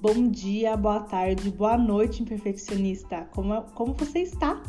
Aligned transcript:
bom 0.00 0.28
dia, 0.28 0.78
boa 0.78 1.00
tarde, 1.00 1.50
boa 1.50 1.76
noite, 1.76 2.22
imperfeccionista. 2.22 3.28
Como, 3.34 3.60
como 3.74 3.92
você 3.92 4.20
está? 4.20 4.62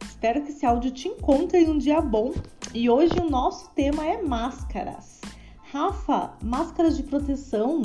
Espero 0.00 0.42
que 0.42 0.50
esse 0.50 0.64
áudio 0.64 0.90
te 0.90 1.08
encontre 1.08 1.58
em 1.58 1.68
um 1.68 1.76
dia 1.76 2.00
bom. 2.00 2.32
E 2.72 2.88
hoje 2.88 3.12
o 3.20 3.28
nosso 3.28 3.68
tema 3.74 4.06
é 4.06 4.22
máscaras. 4.22 5.20
Rafa, 5.70 6.32
máscaras 6.42 6.96
de 6.96 7.02
proteção 7.02 7.82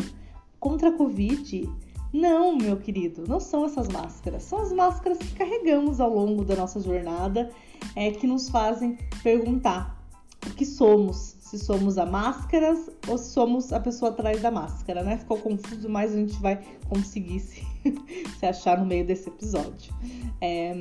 contra 0.62 0.88
a 0.88 0.94
Covid? 0.94 1.70
Não, 2.14 2.56
meu 2.56 2.78
querido, 2.78 3.26
não 3.28 3.42
são 3.42 3.66
essas 3.66 3.90
máscaras. 3.90 4.44
São 4.44 4.60
as 4.60 4.72
máscaras 4.72 5.18
que 5.18 5.34
carregamos 5.34 6.00
ao 6.00 6.14
longo 6.14 6.46
da 6.46 6.56
nossa 6.56 6.80
jornada, 6.80 7.52
é, 7.98 8.12
que 8.12 8.26
nos 8.26 8.48
fazem 8.48 8.98
perguntar 9.22 10.02
o 10.46 10.54
que 10.54 10.66
somos, 10.66 11.36
se 11.50 11.58
somos 11.58 11.98
a 11.98 12.06
máscaras 12.06 12.90
ou 13.08 13.18
se 13.18 13.32
somos 13.32 13.72
a 13.72 13.80
pessoa 13.80 14.12
atrás 14.12 14.42
da 14.42 14.52
máscara, 14.52 15.02
né? 15.02 15.18
Ficou 15.18 15.38
confuso, 15.38 15.88
mas 15.88 16.12
a 16.12 16.18
gente 16.18 16.38
vai 16.42 16.62
conseguir 16.90 17.40
se, 17.40 17.66
se 18.38 18.46
achar 18.46 18.78
no 18.78 18.86
meio 18.86 19.06
desse 19.06 19.30
episódio. 19.30 19.94
É, 20.42 20.76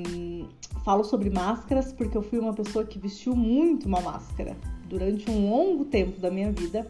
falo 0.85 1.05
sobre 1.05 1.31
máscaras 1.31 1.93
porque 1.93 2.17
eu 2.17 2.23
fui 2.23 2.41
uma 2.41 2.53
pessoa 2.53 2.85
que 2.85 2.99
vestiu 2.99 3.37
muito 3.37 3.87
uma 3.87 4.01
máscara 4.01 4.57
durante 4.89 5.31
um 5.31 5.49
longo 5.51 5.85
tempo 5.85 6.21
da 6.21 6.33
minha 6.33 6.51
vida, 6.51 6.89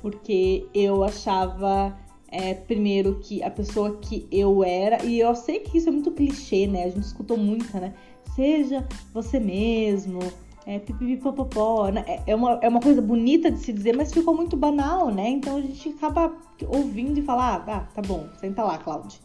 porque 0.00 0.66
eu 0.72 1.04
achava 1.04 1.94
é, 2.28 2.54
primeiro 2.54 3.20
que 3.20 3.42
a 3.42 3.50
pessoa 3.50 3.98
que 3.98 4.26
eu 4.32 4.64
era, 4.64 5.04
e 5.04 5.20
eu 5.20 5.34
sei 5.34 5.60
que 5.60 5.76
isso 5.76 5.90
é 5.90 5.92
muito 5.92 6.10
clichê, 6.10 6.66
né? 6.66 6.84
A 6.84 6.88
gente 6.88 7.04
escutou 7.04 7.36
muito, 7.36 7.76
né? 7.76 7.92
Seja 8.34 8.86
você 9.12 9.38
mesmo, 9.38 10.20
é, 10.66 10.80
pipipipopopó, 10.80 11.88
né? 11.90 12.04
É, 12.08 12.32
é, 12.32 12.34
uma, 12.34 12.58
é 12.60 12.68
uma 12.68 12.80
coisa 12.80 13.00
bonita 13.00 13.50
de 13.50 13.60
se 13.60 13.72
dizer, 13.72 13.96
mas 13.96 14.12
ficou 14.12 14.34
muito 14.34 14.56
banal, 14.56 15.14
né? 15.14 15.30
Então 15.30 15.56
a 15.56 15.60
gente 15.60 15.90
acaba 15.90 16.36
ouvindo 16.66 17.18
e 17.18 17.22
fala, 17.22 17.54
ah, 17.54 17.80
tá 17.94 18.02
bom, 18.02 18.28
senta 18.40 18.64
lá, 18.64 18.76
Cláudia. 18.76 19.20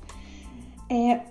É, 0.87 1.21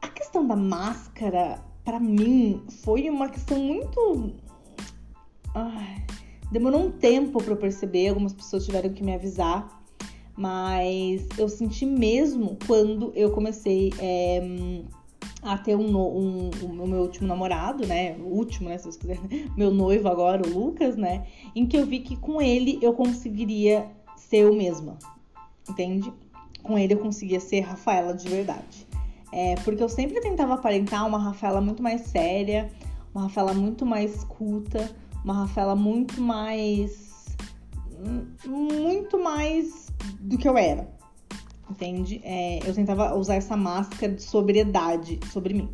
a 0.00 0.08
questão 0.08 0.46
da 0.46 0.54
máscara, 0.54 1.60
para 1.84 1.98
mim, 1.98 2.62
foi 2.84 3.10
uma 3.10 3.28
questão 3.28 3.58
muito. 3.58 4.32
Ai, 5.52 6.04
demorou 6.52 6.86
um 6.86 6.90
tempo 6.92 7.42
para 7.42 7.52
eu 7.52 7.56
perceber, 7.56 8.10
algumas 8.10 8.32
pessoas 8.32 8.64
tiveram 8.64 8.90
que 8.90 9.02
me 9.02 9.12
avisar, 9.12 9.82
mas 10.36 11.26
eu 11.36 11.48
senti 11.48 11.84
mesmo 11.84 12.56
quando 12.64 13.12
eu 13.16 13.32
comecei. 13.32 13.92
É, 13.98 14.40
a 15.42 15.56
ter 15.56 15.76
um, 15.76 15.96
um, 15.96 16.50
um, 16.62 16.82
o 16.82 16.86
meu 16.86 17.02
último 17.02 17.26
namorado, 17.26 17.86
né? 17.86 18.16
O 18.18 18.36
último, 18.36 18.68
né? 18.68 18.78
Se 18.78 18.86
você 18.86 18.98
quiser, 18.98 19.18
meu 19.56 19.70
noivo 19.70 20.08
agora, 20.08 20.46
o 20.46 20.52
Lucas, 20.52 20.96
né? 20.96 21.26
Em 21.54 21.66
que 21.66 21.76
eu 21.76 21.86
vi 21.86 22.00
que 22.00 22.16
com 22.16 22.42
ele 22.42 22.78
eu 22.82 22.92
conseguiria 22.92 23.86
ser 24.16 24.38
eu 24.38 24.54
mesma, 24.54 24.98
entende? 25.68 26.12
Com 26.62 26.76
ele 26.78 26.94
eu 26.94 26.98
conseguia 26.98 27.40
ser 27.40 27.60
Rafaela 27.60 28.14
de 28.14 28.28
verdade. 28.28 28.86
É, 29.32 29.54
porque 29.56 29.82
eu 29.82 29.88
sempre 29.88 30.20
tentava 30.20 30.54
aparentar 30.54 31.06
uma 31.06 31.18
Rafaela 31.18 31.60
muito 31.60 31.82
mais 31.82 32.02
séria, 32.02 32.70
uma 33.14 33.24
Rafaela 33.24 33.54
muito 33.54 33.86
mais 33.86 34.24
culta, 34.24 34.90
uma 35.24 35.34
Rafaela 35.34 35.76
muito 35.76 36.20
mais. 36.20 37.26
muito 38.46 39.18
mais 39.18 39.88
do 40.20 40.36
que 40.36 40.48
eu 40.48 40.56
era 40.56 40.97
entende? 41.70 42.20
É, 42.24 42.60
eu 42.68 42.74
tentava 42.74 43.14
usar 43.14 43.36
essa 43.36 43.56
máscara 43.56 44.12
de 44.12 44.22
sobriedade 44.22 45.20
sobre 45.30 45.54
mim. 45.54 45.68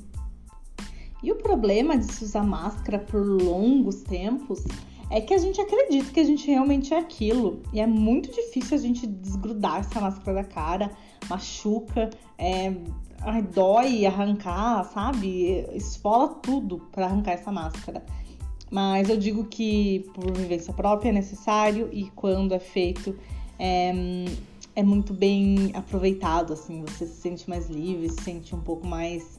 E 1.23 1.33
o 1.33 1.37
problema 1.37 1.97
de 1.97 2.13
se 2.13 2.25
usar 2.25 2.43
máscara 2.43 2.99
por 2.99 3.25
longos 3.25 4.03
tempos 4.03 4.63
é 5.11 5.21
que 5.21 5.33
a 5.33 5.39
gente 5.39 5.61
acredita 5.61 6.11
que 6.11 6.21
a 6.21 6.25
gente 6.25 6.47
realmente 6.47 6.93
é 6.93 6.99
aquilo. 6.99 7.63
E 7.73 7.81
é 7.81 7.87
muito 7.87 8.31
difícil 8.31 8.77
a 8.77 8.81
gente 8.81 9.07
desgrudar 9.07 9.81
essa 9.81 10.01
máscara 10.01 10.35
da 10.35 10.45
cara, 10.45 10.91
machuca, 11.29 12.11
é, 12.37 12.73
dói 13.55 14.05
arrancar, 14.05 14.85
sabe? 14.93 15.65
Esfola 15.73 16.29
tudo 16.29 16.79
para 16.93 17.07
arrancar 17.07 17.33
essa 17.33 17.51
máscara. 17.51 18.05
Mas 18.71 19.09
eu 19.09 19.17
digo 19.17 19.45
que 19.45 20.05
por 20.15 20.33
vivência 20.33 20.75
própria 20.75 21.11
é 21.11 21.13
necessário 21.13 21.89
e 21.93 22.11
quando 22.11 22.53
é 22.53 22.59
feito 22.59 23.17
é, 23.59 23.93
é 24.77 24.83
muito 24.83 25.13
bem 25.13 25.71
aproveitado, 25.75 26.53
assim, 26.53 26.83
você 26.83 27.07
se 27.07 27.21
sente 27.21 27.49
mais 27.49 27.69
livre, 27.69 28.09
se 28.09 28.23
sente 28.23 28.55
um 28.55 28.61
pouco 28.61 28.87
mais 28.87 29.39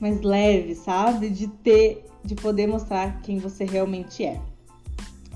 mais 0.00 0.20
leve, 0.20 0.74
sabe? 0.74 1.30
De 1.30 1.46
ter, 1.46 2.04
de 2.24 2.34
poder 2.34 2.66
mostrar 2.66 3.20
quem 3.22 3.38
você 3.38 3.64
realmente 3.64 4.24
é. 4.24 4.40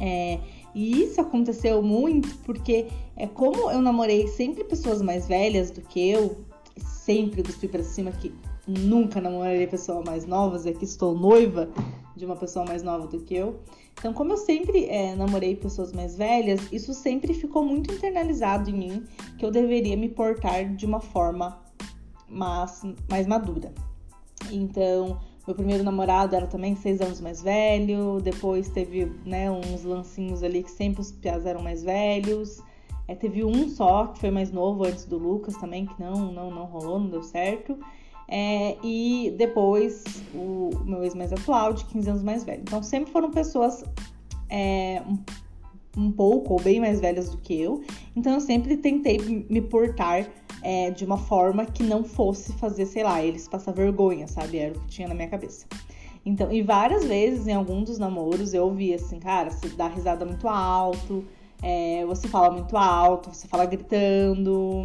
é. 0.00 0.40
E 0.74 1.02
isso 1.02 1.20
aconteceu 1.20 1.82
muito 1.82 2.36
porque 2.38 2.88
é 3.16 3.26
como 3.26 3.70
eu 3.70 3.80
namorei 3.80 4.28
sempre 4.28 4.64
pessoas 4.64 5.00
mais 5.00 5.26
velhas 5.26 5.70
do 5.70 5.80
que 5.80 6.10
eu, 6.10 6.36
sempre 6.76 7.42
cuspi 7.42 7.68
para 7.68 7.82
cima 7.82 8.10
que 8.10 8.34
nunca 8.66 9.20
namorei 9.20 9.66
pessoas 9.66 10.04
mais 10.04 10.26
novas, 10.26 10.66
é 10.66 10.72
que 10.72 10.84
estou 10.84 11.16
noiva 11.16 11.70
de 12.16 12.24
uma 12.24 12.34
pessoa 12.34 12.64
mais 12.64 12.82
nova 12.82 13.06
do 13.06 13.20
que 13.20 13.34
eu. 13.34 13.60
Então, 13.92 14.12
como 14.12 14.32
eu 14.32 14.36
sempre 14.36 14.86
é, 14.86 15.14
namorei 15.14 15.54
pessoas 15.54 15.92
mais 15.92 16.16
velhas, 16.16 16.60
isso 16.72 16.92
sempre 16.94 17.34
ficou 17.34 17.64
muito 17.64 17.92
internalizado 17.92 18.70
em 18.70 18.74
mim 18.74 19.06
que 19.38 19.44
eu 19.44 19.50
deveria 19.50 19.96
me 19.96 20.08
portar 20.08 20.74
de 20.74 20.86
uma 20.86 21.00
forma 21.00 21.60
mais, 22.28 22.82
mais 23.08 23.26
madura. 23.26 23.72
Então, 24.50 25.20
meu 25.46 25.54
primeiro 25.54 25.84
namorado 25.84 26.34
era 26.34 26.46
também 26.46 26.74
seis 26.74 27.00
anos 27.00 27.20
mais 27.20 27.42
velho, 27.42 28.20
depois 28.20 28.68
teve 28.68 29.12
né, 29.24 29.50
uns 29.50 29.84
lancinhos 29.84 30.42
ali 30.42 30.62
que 30.62 30.70
sempre 30.70 31.00
os 31.00 31.12
piás 31.12 31.46
eram 31.46 31.62
mais 31.62 31.82
velhos. 31.82 32.60
É, 33.08 33.14
teve 33.14 33.44
um 33.44 33.68
só 33.68 34.08
que 34.08 34.18
foi 34.18 34.30
mais 34.30 34.50
novo 34.50 34.84
antes 34.84 35.04
do 35.04 35.16
Lucas 35.16 35.56
também, 35.56 35.86
que 35.86 36.00
não, 36.00 36.32
não, 36.32 36.50
não 36.50 36.64
rolou, 36.64 36.98
não 36.98 37.08
deu 37.08 37.22
certo. 37.22 37.78
É, 38.28 38.76
e 38.82 39.34
depois 39.36 40.04
o 40.34 40.70
meu 40.84 41.04
ex 41.04 41.14
mais 41.14 41.32
atual, 41.32 41.72
de 41.72 41.84
15 41.86 42.10
anos 42.10 42.22
mais 42.22 42.44
velho. 42.44 42.62
Então 42.62 42.82
sempre 42.82 43.12
foram 43.12 43.30
pessoas 43.30 43.84
é, 44.50 45.02
um, 45.06 46.04
um, 46.04 46.12
pouco 46.12 46.54
ou 46.54 46.60
bem 46.60 46.80
mais 46.80 47.00
velhas 47.00 47.30
do 47.30 47.38
que 47.38 47.60
eu. 47.60 47.82
Então 48.16 48.34
eu 48.34 48.40
sempre 48.40 48.76
tentei 48.76 49.18
me 49.48 49.60
portar 49.60 50.28
é, 50.62 50.90
de 50.90 51.04
uma 51.04 51.18
forma 51.18 51.64
que 51.64 51.82
não 51.82 52.02
fosse 52.02 52.52
fazer, 52.54 52.86
sei 52.86 53.04
lá, 53.04 53.22
eles 53.22 53.46
passar 53.46 53.72
vergonha, 53.72 54.26
sabe? 54.26 54.58
Era 54.58 54.76
o 54.76 54.80
que 54.80 54.86
tinha 54.88 55.08
na 55.08 55.14
minha 55.14 55.28
cabeça. 55.28 55.66
Então, 56.24 56.50
e 56.50 56.60
várias 56.60 57.04
vezes 57.04 57.46
em 57.46 57.52
algum 57.52 57.84
dos 57.84 58.00
namoros 58.00 58.52
eu 58.52 58.64
ouvi 58.64 58.92
assim, 58.92 59.20
cara, 59.20 59.48
você 59.48 59.68
dá 59.68 59.86
risada 59.86 60.24
muito 60.24 60.48
alto, 60.48 61.24
é, 61.62 62.04
você 62.04 62.26
fala 62.26 62.50
muito 62.50 62.76
alto, 62.76 63.32
você 63.32 63.46
fala 63.46 63.64
gritando. 63.64 64.82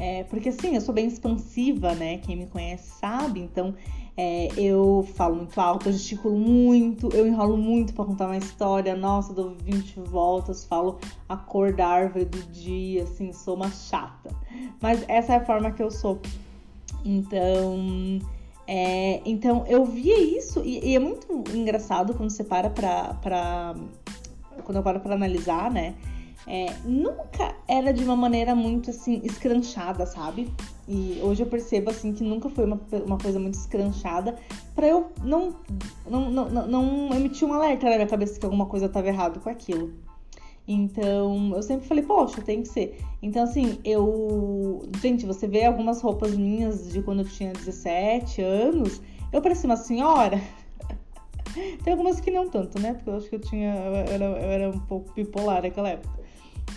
É, 0.00 0.24
porque 0.24 0.48
assim, 0.48 0.74
eu 0.74 0.80
sou 0.80 0.94
bem 0.94 1.06
expansiva, 1.06 1.94
né? 1.94 2.16
Quem 2.16 2.34
me 2.34 2.46
conhece 2.46 2.90
sabe. 2.98 3.38
Então, 3.38 3.74
é, 4.16 4.48
eu 4.56 5.06
falo 5.14 5.36
muito 5.36 5.60
alto, 5.60 5.90
eu 5.90 5.92
gesticulo 5.92 6.38
muito, 6.38 7.10
eu 7.14 7.26
enrolo 7.26 7.58
muito 7.58 7.92
para 7.92 8.06
contar 8.06 8.24
uma 8.24 8.38
história. 8.38 8.96
Nossa, 8.96 9.34
dou 9.34 9.54
20 9.62 10.00
voltas, 10.00 10.64
falo 10.64 10.98
a 11.28 11.36
cor 11.36 11.74
da 11.74 11.86
árvore 11.86 12.24
do 12.24 12.38
dia, 12.50 13.02
assim, 13.02 13.30
sou 13.34 13.54
uma 13.54 13.70
chata. 13.70 14.30
Mas 14.80 15.04
essa 15.06 15.34
é 15.34 15.36
a 15.36 15.44
forma 15.44 15.70
que 15.70 15.82
eu 15.82 15.90
sou. 15.90 16.18
Então, 17.04 18.20
é, 18.66 19.20
então 19.26 19.66
eu 19.68 19.84
via 19.84 20.18
isso 20.18 20.62
e, 20.64 20.92
e, 20.92 20.96
é 20.96 20.98
muito 20.98 21.44
engraçado 21.54 22.14
quando 22.14 22.30
você 22.30 22.42
para 22.42 22.70
pra, 22.70 23.14
pra 23.20 23.74
quando 24.64 24.76
eu 24.76 24.82
paro 24.82 25.00
para 25.00 25.14
analisar, 25.14 25.70
né? 25.70 25.94
É, 26.46 26.66
nunca 26.84 27.54
era 27.68 27.92
de 27.92 28.02
uma 28.02 28.16
maneira 28.16 28.54
muito 28.54 28.90
assim 28.90 29.20
escranchada, 29.24 30.06
sabe? 30.06 30.52
E 30.88 31.20
hoje 31.22 31.42
eu 31.42 31.46
percebo 31.46 31.90
assim 31.90 32.12
que 32.12 32.24
nunca 32.24 32.48
foi 32.48 32.64
uma, 32.64 32.80
uma 33.06 33.18
coisa 33.18 33.38
muito 33.38 33.54
escranchada 33.54 34.36
para 34.74 34.88
eu 34.88 35.10
não 35.22 35.54
não, 36.08 36.30
não, 36.30 36.48
não, 36.48 36.66
não 36.66 37.14
emitir 37.14 37.46
um 37.46 37.52
alerta 37.52 37.88
na 37.88 37.96
minha 37.96 38.06
cabeça 38.08 38.38
que 38.38 38.44
alguma 38.44 38.66
coisa 38.66 38.86
estava 38.86 39.06
errado 39.08 39.40
com 39.40 39.48
aquilo. 39.48 39.92
Então, 40.72 41.52
eu 41.54 41.62
sempre 41.64 41.86
falei, 41.88 42.04
poxa, 42.04 42.40
tem 42.42 42.62
que 42.62 42.68
ser. 42.68 42.96
Então, 43.20 43.42
assim, 43.42 43.80
eu. 43.84 44.88
Gente, 45.00 45.26
você 45.26 45.48
vê 45.48 45.64
algumas 45.64 46.00
roupas 46.00 46.36
minhas 46.36 46.92
de 46.92 47.02
quando 47.02 47.22
eu 47.22 47.28
tinha 47.28 47.52
17 47.52 48.40
anos, 48.40 49.02
eu 49.32 49.42
parecia 49.42 49.68
uma 49.68 49.76
senhora. 49.76 50.40
Tem 51.82 51.92
algumas 51.92 52.20
que 52.20 52.30
não 52.30 52.48
tanto, 52.48 52.80
né? 52.80 52.94
Porque 52.94 53.10
eu 53.10 53.16
acho 53.16 53.28
que 53.28 53.34
eu 53.34 53.40
tinha. 53.40 53.74
Eu 53.74 53.94
era, 53.96 54.24
eu 54.24 54.50
era 54.50 54.70
um 54.70 54.78
pouco 54.78 55.12
bipolar 55.12 55.62
naquela 55.62 55.88
época. 55.88 56.19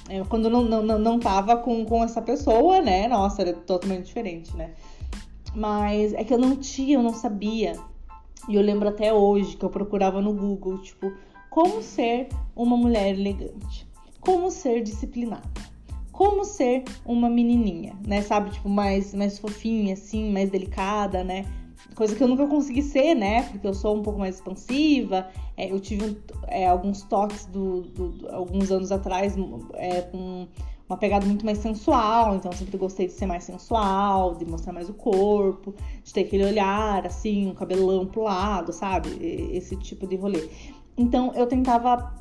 É, 0.10 0.24
quando 0.24 0.50
não, 0.50 0.64
não, 0.64 1.00
não 1.00 1.20
tava 1.20 1.58
com, 1.58 1.86
com 1.86 2.04
essa 2.04 2.22
pessoa, 2.22 2.82
né? 2.82 3.08
Nossa, 3.08 3.42
era 3.42 3.54
totalmente 3.54 4.06
diferente, 4.06 4.56
né? 4.56 4.72
Mas 5.56 6.14
é 6.14 6.24
que 6.24 6.34
eu 6.34 6.38
não 6.38 6.56
tinha, 6.56 6.96
eu 6.96 7.04
não 7.04 7.14
sabia. 7.14 7.78
E 8.50 8.56
eu 8.56 8.62
lembro 8.62 8.90
até 8.90 9.14
hoje 9.14 9.56
que 9.56 9.64
eu 9.64 9.70
procurava 9.70 10.22
no 10.22 10.34
Google, 10.34 10.80
tipo, 10.80 11.14
como 11.50 11.82
ser 11.82 12.28
uma 12.56 12.76
mulher 12.76 13.18
elegante, 13.18 13.88
como 14.20 14.52
ser 14.52 14.82
disciplinada, 14.82 15.48
como 16.12 16.44
ser 16.44 16.84
uma 17.06 17.30
menininha, 17.30 17.96
né? 18.06 18.22
Sabe, 18.22 18.52
tipo, 18.52 18.68
mais, 18.68 19.14
mais 19.14 19.40
fofinha, 19.40 19.94
assim, 19.94 20.32
mais 20.32 20.50
delicada, 20.50 21.24
né? 21.24 21.46
Coisa 21.96 22.16
que 22.16 22.24
eu 22.24 22.28
nunca 22.28 22.48
consegui 22.48 22.82
ser, 22.82 23.16
né? 23.16 23.44
Porque 23.44 23.68
eu 23.68 23.74
sou 23.74 23.96
um 23.96 24.02
pouco 24.02 24.20
mais 24.20 24.36
expansiva. 24.36 25.28
É, 25.56 25.72
eu 25.72 25.80
tive 25.80 26.18
é, 26.48 26.68
alguns 26.68 27.04
toques 27.04 27.46
do, 27.46 27.82
do, 27.82 28.10
do, 28.10 28.30
alguns 28.30 28.72
anos 28.72 28.92
atrás 28.92 29.36
é, 29.76 30.02
com 30.02 30.48
uma 30.88 30.98
pegada 30.98 31.26
muito 31.26 31.46
mais 31.46 31.60
sensual, 31.60 32.36
então 32.36 32.52
eu 32.52 32.58
sempre 32.58 32.78
gostei 32.78 33.08
de 33.08 33.14
ser 33.14 33.26
mais 33.26 33.44
sensual, 33.44 34.36
de 34.36 34.46
mostrar 34.46 34.74
mais 34.74 34.90
o 34.90 34.94
corpo, 34.94 35.74
de 36.04 36.14
ter 36.14 36.22
aquele 36.22 36.46
olhar 36.46 37.06
assim, 37.06 37.48
um 37.48 37.54
cabelão 37.54 38.06
pro 38.06 38.24
lado, 38.24 38.74
sabe? 38.74 39.10
Esse 39.54 39.76
tipo 39.78 40.06
de 40.06 40.16
rolê. 40.16 40.50
Então 40.98 41.34
eu 41.36 41.48
tentava 41.48 42.14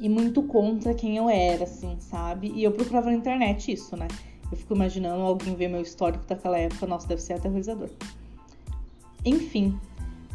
ir 0.00 0.08
muito 0.08 0.42
contra 0.42 0.94
quem 0.94 1.16
eu 1.16 1.28
era, 1.28 1.64
assim, 1.64 1.96
sabe? 2.00 2.52
E 2.54 2.62
eu 2.62 2.72
procurava 2.72 3.10
na 3.10 3.16
internet 3.16 3.72
isso, 3.72 3.96
né? 3.96 4.08
Eu 4.50 4.56
fico 4.56 4.74
imaginando 4.74 5.22
alguém 5.22 5.54
ver 5.54 5.68
meu 5.68 5.80
histórico 5.80 6.24
daquela 6.26 6.58
época, 6.58 6.86
nossa, 6.86 7.08
deve 7.08 7.20
ser 7.20 7.34
aterrorizador. 7.34 7.90
Enfim, 9.26 9.76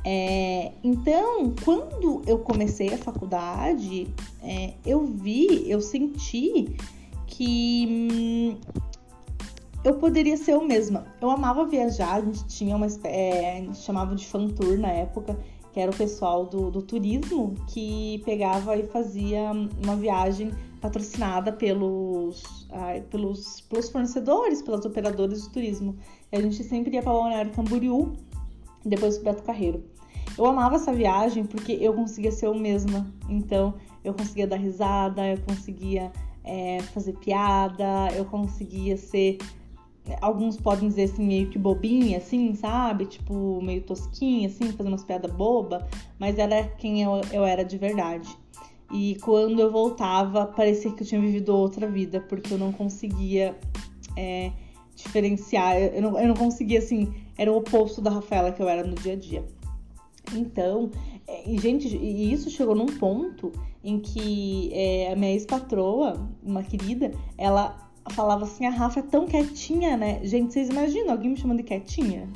é, 0.04 0.72
então, 0.84 1.54
quando 1.64 2.22
eu 2.28 2.40
comecei 2.40 2.94
a 2.94 2.98
faculdade, 2.98 4.08
é, 4.44 4.74
eu 4.86 5.06
vi, 5.06 5.70
eu 5.70 5.80
senti 5.80 6.76
que 7.28 8.10
hum, 8.12 8.58
eu 9.84 9.96
poderia 9.96 10.36
ser 10.36 10.54
eu 10.54 10.62
mesma. 10.62 11.06
Eu 11.22 11.30
amava 11.30 11.66
viajar, 11.66 12.16
a 12.16 12.22
gente 12.22 12.46
tinha 12.48 12.76
uma 12.76 12.88
é, 13.06 13.60
a 13.60 13.62
gente 13.62 13.78
chamava 13.78 14.14
de 14.16 14.26
fan 14.26 14.48
tour 14.50 14.78
na 14.78 14.90
época, 14.90 15.38
que 15.72 15.80
era 15.80 15.90
o 15.92 15.96
pessoal 15.96 16.46
do, 16.46 16.70
do 16.70 16.82
turismo 16.82 17.54
que 17.68 18.22
pegava 18.26 18.76
e 18.76 18.88
fazia 18.88 19.52
uma 19.82 19.96
viagem 19.96 20.52
patrocinada 20.82 21.54
pelos, 21.54 22.68
pelos, 23.10 23.62
pelos 23.62 23.88
fornecedores, 23.90 24.62
pelas 24.64 24.84
operadoras 24.84 25.44
de 25.44 25.50
turismo. 25.50 25.96
E 26.32 26.36
a 26.36 26.42
gente 26.42 26.64
sempre 26.64 26.96
ia 26.96 27.04
para 27.04 27.14
Balneário 27.14 27.52
Camboriú, 27.52 28.14
depois 28.86 29.18
para 29.18 29.34
Beto 29.34 29.44
Carreiro. 29.44 29.84
Eu 30.38 30.46
amava 30.46 30.76
essa 30.76 30.94
viagem 30.94 31.44
porque 31.44 31.74
eu 31.74 31.94
conseguia 31.94 32.32
ser 32.32 32.48
eu 32.48 32.56
mesma. 32.56 33.06
Então, 33.30 33.74
eu 34.04 34.14
conseguia 34.14 34.48
dar 34.48 34.58
risada, 34.58 35.28
eu 35.28 35.38
conseguia 35.42 36.12
é, 36.44 36.82
fazer 36.94 37.14
piada, 37.14 38.10
eu 38.16 38.26
conseguia 38.26 38.98
ser. 38.98 39.38
Alguns 40.20 40.58
podem 40.58 40.90
dizer 40.90 41.04
assim, 41.04 41.24
meio 41.24 41.50
que 41.50 41.60
bobinha, 41.60 42.18
assim, 42.18 42.56
sabe? 42.56 43.06
Tipo, 43.06 43.62
meio 43.62 43.82
tosquinha, 43.82 44.48
assim, 44.48 44.72
fazer 44.72 44.90
umas 44.90 45.04
piadas 45.04 45.32
boba, 45.32 45.88
mas 46.18 46.40
era 46.40 46.64
quem 46.64 47.04
eu, 47.04 47.22
eu 47.32 47.46
era 47.46 47.64
de 47.64 47.78
verdade. 47.78 48.28
E 48.92 49.16
quando 49.22 49.60
eu 49.60 49.72
voltava, 49.72 50.48
parecia 50.48 50.92
que 50.92 51.04
eu 51.04 51.08
tinha 51.08 51.22
vivido 51.22 51.56
outra 51.56 51.88
vida, 51.88 52.20
porque 52.20 52.54
eu 52.54 52.58
não 52.58 52.74
conseguia 52.74 53.56
é, 54.18 54.52
diferenciar, 54.96 55.78
eu 55.78 56.02
não, 56.02 56.20
eu 56.20 56.28
não 56.28 56.36
conseguia, 56.36 56.80
assim, 56.80 57.14
era 57.42 57.52
o 57.52 57.58
oposto 57.58 58.02
da 58.02 58.12
Rafaela 58.12 58.52
que 58.52 58.62
eu 58.62 58.70
era 58.70 58.84
no 58.84 58.94
dia 58.94 59.14
a 59.14 59.16
dia. 59.16 59.44
Então, 60.36 60.92
é, 61.28 61.50
e, 61.50 61.58
gente, 61.58 61.88
e 61.88 62.32
isso 62.32 62.52
chegou 62.52 62.76
num 62.76 62.86
ponto 62.86 63.52
em 63.84 64.00
que 64.00 64.70
é, 64.72 65.12
a 65.12 65.16
minha 65.16 65.32
ex-patroa, 65.32 66.30
uma 66.44 66.62
querida, 66.62 67.12
ela 67.40 67.90
falava 68.12 68.44
assim: 68.44 68.68
a 68.68 68.70
Rafa 68.70 69.00
é 69.00 69.04
tão 69.04 69.26
quietinha, 69.26 69.98
né? 69.98 70.20
Gente, 70.24 70.54
vocês 70.54 70.70
imaginam 70.70 71.10
alguém 71.10 71.32
me 71.32 71.38
chamando 71.38 71.58
de 71.58 71.64
quietinha? 71.64 72.30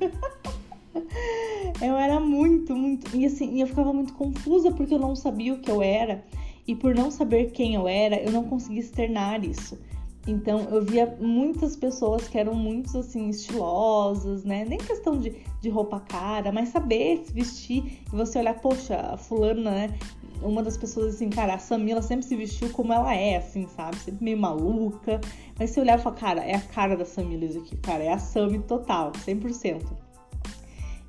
eu 1.82 1.96
era 1.96 2.20
muito, 2.20 2.76
muito. 2.76 3.16
E 3.16 3.26
assim, 3.26 3.60
eu 3.60 3.66
ficava 3.66 3.92
muito 3.92 4.12
confusa 4.12 4.70
porque 4.70 4.94
eu 4.94 5.00
não 5.00 5.16
sabia 5.16 5.52
o 5.52 5.58
que 5.58 5.70
eu 5.70 5.82
era. 5.82 6.24
E 6.64 6.76
por 6.76 6.94
não 6.94 7.10
saber 7.10 7.50
quem 7.50 7.74
eu 7.74 7.88
era, 7.88 8.22
eu 8.22 8.30
não 8.30 8.44
conseguia 8.44 8.80
externar 8.80 9.44
isso. 9.44 9.76
Então 10.26 10.60
eu 10.70 10.82
via 10.82 11.16
muitas 11.20 11.76
pessoas 11.76 12.26
que 12.26 12.38
eram 12.38 12.54
muito 12.54 12.98
assim 12.98 13.28
estilosas, 13.28 14.42
né? 14.42 14.64
Nem 14.64 14.78
questão 14.78 15.18
de, 15.18 15.36
de 15.60 15.68
roupa 15.68 16.00
cara, 16.00 16.50
mas 16.50 16.70
saber 16.70 17.22
se 17.24 17.32
vestir 17.32 18.00
e 18.10 18.16
você 18.16 18.38
olhar, 18.38 18.54
poxa, 18.54 18.96
a 18.96 19.16
fulana, 19.18 19.70
né? 19.70 19.98
Uma 20.42 20.62
das 20.62 20.76
pessoas 20.76 21.14
assim, 21.14 21.28
cara, 21.28 21.54
a 21.54 21.58
Samila 21.58 22.02
sempre 22.02 22.26
se 22.26 22.36
vestiu 22.36 22.70
como 22.70 22.92
ela 22.92 23.14
é, 23.14 23.36
assim, 23.36 23.66
sabe? 23.68 23.96
Sempre 23.96 24.24
meio 24.24 24.38
maluca. 24.38 25.20
Mas 25.58 25.70
você 25.70 25.80
olhar 25.80 25.98
e 25.98 26.02
falar, 26.02 26.16
cara, 26.16 26.40
é 26.42 26.54
a 26.54 26.60
cara 26.60 26.96
da 26.96 27.04
Samila 27.04 27.44
isso 27.44 27.58
aqui, 27.58 27.76
cara, 27.76 28.02
é 28.02 28.12
a 28.12 28.18
Sami 28.18 28.58
total, 28.60 29.12
100%. 29.12 29.82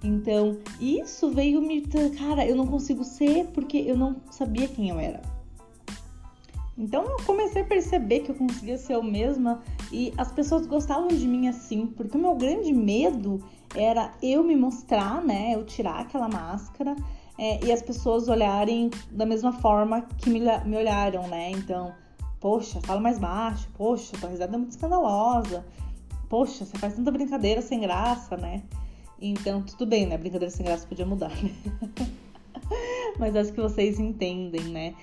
Então, 0.03 0.59
isso 0.79 1.31
veio 1.31 1.61
me. 1.61 1.81
Cara, 2.17 2.45
eu 2.45 2.55
não 2.55 2.67
consigo 2.67 3.03
ser 3.03 3.47
porque 3.47 3.77
eu 3.77 3.97
não 3.97 4.17
sabia 4.29 4.67
quem 4.67 4.89
eu 4.89 4.99
era. 4.99 5.21
Então 6.77 7.03
eu 7.05 7.17
comecei 7.25 7.61
a 7.61 7.65
perceber 7.65 8.19
que 8.19 8.31
eu 8.31 8.35
conseguia 8.35 8.77
ser 8.77 8.95
eu 8.95 9.03
mesma 9.03 9.61
e 9.91 10.13
as 10.17 10.31
pessoas 10.31 10.67
gostavam 10.67 11.07
de 11.07 11.25
mim 11.27 11.47
assim, 11.47 11.87
porque 11.87 12.17
o 12.17 12.19
meu 12.19 12.35
grande 12.35 12.73
medo 12.73 13.41
era 13.73 14.11
eu 14.21 14.43
me 14.43 14.55
mostrar, 14.55 15.23
né? 15.23 15.55
Eu 15.55 15.65
tirar 15.65 16.01
aquela 16.01 16.27
máscara 16.27 16.95
é, 17.37 17.65
e 17.65 17.71
as 17.71 17.81
pessoas 17.81 18.27
olharem 18.27 18.89
da 19.11 19.25
mesma 19.25 19.53
forma 19.53 20.01
que 20.17 20.29
me, 20.29 20.39
me 20.39 20.77
olharam, 20.77 21.27
né? 21.27 21.51
Então, 21.51 21.93
poxa, 22.39 22.79
fala 22.81 22.99
mais 22.99 23.19
baixo, 23.19 23.69
poxa, 23.77 24.17
tua 24.19 24.29
risada 24.29 24.55
é 24.55 24.57
muito 24.57 24.71
escandalosa, 24.71 25.65
poxa, 26.29 26.65
você 26.65 26.77
faz 26.77 26.95
tanta 26.95 27.11
brincadeira 27.11 27.61
sem 27.61 27.79
graça, 27.79 28.35
né? 28.35 28.63
Então, 29.19 29.61
tudo 29.61 29.85
bem, 29.85 30.05
né? 30.05 30.17
Brincadeira 30.17 30.53
sem 30.53 30.65
graça 30.65 30.85
podia 30.87 31.05
mudar, 31.05 31.31
né? 31.41 31.51
Mas 33.17 33.35
acho 33.35 33.53
que 33.53 33.61
vocês 33.61 33.99
entendem, 33.99 34.63
né? 34.65 34.93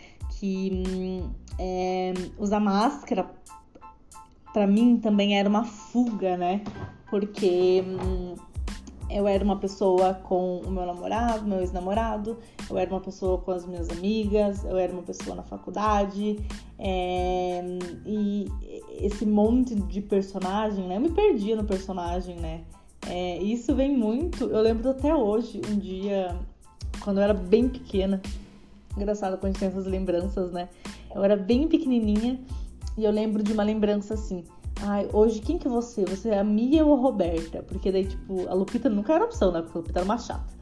Que 0.42 0.72
hum, 0.72 1.30
é, 1.56 2.12
usar 2.36 2.58
máscara 2.58 3.30
para 4.52 4.66
mim 4.66 4.98
também 4.98 5.38
era 5.38 5.48
uma 5.48 5.62
fuga, 5.62 6.36
né? 6.36 6.64
Porque 7.08 7.84
hum, 7.86 8.34
eu 9.08 9.28
era 9.28 9.44
uma 9.44 9.54
pessoa 9.54 10.14
com 10.14 10.58
o 10.62 10.68
meu 10.68 10.84
namorado, 10.84 11.46
meu 11.46 11.60
ex-namorado, 11.60 12.38
eu 12.68 12.76
era 12.76 12.90
uma 12.90 13.00
pessoa 13.00 13.38
com 13.38 13.52
as 13.52 13.64
minhas 13.64 13.88
amigas, 13.88 14.64
eu 14.64 14.76
era 14.76 14.92
uma 14.92 15.02
pessoa 15.02 15.36
na 15.36 15.44
faculdade, 15.44 16.40
é, 16.76 17.62
e 18.04 18.48
esse 18.98 19.24
monte 19.24 19.76
de 19.76 20.00
personagem, 20.00 20.88
né? 20.88 20.96
Eu 20.96 21.00
me 21.02 21.12
perdia 21.12 21.54
no 21.54 21.62
personagem, 21.62 22.34
né? 22.34 22.62
É, 23.06 23.38
isso 23.40 23.76
vem 23.76 23.96
muito. 23.96 24.42
Eu 24.46 24.60
lembro 24.60 24.90
até 24.90 25.14
hoje, 25.14 25.60
um 25.70 25.78
dia, 25.78 26.36
quando 26.98 27.18
eu 27.18 27.22
era 27.22 27.34
bem 27.34 27.68
pequena, 27.68 28.20
engraçado 28.96 29.38
quando 29.38 29.44
a 29.44 29.48
gente 29.48 29.58
tem 29.60 29.68
essas 29.68 29.86
lembranças, 29.86 30.52
né? 30.52 30.68
Eu 31.14 31.22
era 31.22 31.36
bem 31.36 31.68
pequenininha 31.68 32.40
e 32.96 33.04
eu 33.04 33.10
lembro 33.10 33.42
de 33.42 33.52
uma 33.52 33.62
lembrança 33.62 34.14
assim. 34.14 34.44
Ai, 34.80 35.08
hoje 35.12 35.40
quem 35.40 35.58
que 35.58 35.68
você? 35.68 36.04
Você 36.04 36.30
é 36.30 36.38
a 36.38 36.44
Mia 36.44 36.84
ou 36.84 36.94
a 36.94 36.98
Roberta? 36.98 37.62
Porque 37.62 37.92
daí, 37.92 38.06
tipo, 38.06 38.48
a 38.48 38.54
Lupita 38.54 38.88
nunca 38.88 39.14
era 39.14 39.24
opção, 39.24 39.52
né? 39.52 39.62
Porque 39.62 39.78
a 39.78 39.80
Lupita 39.80 39.98
era 40.00 40.04
uma 40.04 40.18
chata. 40.18 40.52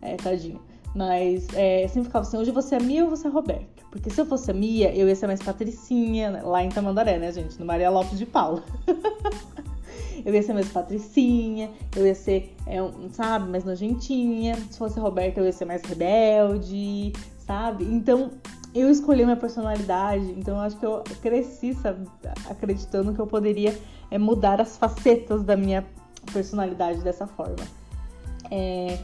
É, 0.00 0.16
tadinha. 0.16 0.60
Mas 0.94 1.46
é, 1.54 1.88
sempre 1.88 2.04
ficava 2.04 2.26
assim, 2.26 2.36
hoje 2.36 2.50
você 2.50 2.74
é 2.74 2.78
a 2.78 2.82
Mia 2.82 3.04
ou 3.04 3.10
você 3.10 3.26
é 3.26 3.30
a 3.30 3.32
Roberta? 3.32 3.82
Porque 3.90 4.10
se 4.10 4.20
eu 4.20 4.26
fosse 4.26 4.50
a 4.50 4.54
Mia, 4.54 4.94
eu 4.94 5.08
ia 5.08 5.16
ser 5.16 5.26
mais 5.26 5.40
patricinha, 5.40 6.30
né? 6.30 6.42
lá 6.42 6.62
em 6.62 6.68
Tamandaré, 6.68 7.18
né, 7.18 7.32
gente? 7.32 7.58
No 7.58 7.64
Maria 7.64 7.88
Lopes 7.88 8.18
de 8.18 8.26
Paula. 8.26 8.62
eu 10.24 10.34
ia 10.34 10.42
ser 10.42 10.52
mais 10.52 10.68
patricinha, 10.68 11.70
eu 11.96 12.06
ia 12.06 12.14
ser, 12.14 12.54
é, 12.66 12.82
um, 12.82 13.10
sabe, 13.10 13.48
mais 13.50 13.64
nojentinha. 13.64 14.56
Se 14.70 14.78
fosse 14.78 14.98
a 14.98 15.02
Roberta, 15.02 15.40
eu 15.40 15.46
ia 15.46 15.52
ser 15.52 15.64
mais 15.64 15.82
rebelde, 15.82 17.12
sabe? 17.46 17.84
Então, 17.84 18.30
eu 18.74 18.90
escolhi 18.90 19.24
minha 19.24 19.36
personalidade, 19.36 20.24
então 20.32 20.56
eu 20.56 20.62
acho 20.62 20.76
que 20.78 20.86
eu 20.86 21.02
cresci 21.20 21.74
sabe, 21.74 22.08
acreditando 22.48 23.12
que 23.12 23.20
eu 23.20 23.26
poderia 23.26 23.78
é, 24.10 24.18
mudar 24.18 24.60
as 24.60 24.76
facetas 24.76 25.42
da 25.42 25.56
minha 25.56 25.86
personalidade 26.32 27.02
dessa 27.02 27.26
forma. 27.26 27.64
É, 28.50 28.98